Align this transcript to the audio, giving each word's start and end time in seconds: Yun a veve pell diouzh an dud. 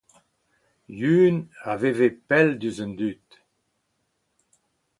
Yun 0.99 1.35
a 1.69 1.71
veve 1.81 2.09
pell 2.27 2.49
diouzh 2.59 2.81
an 2.85 2.91
dud. 2.99 3.27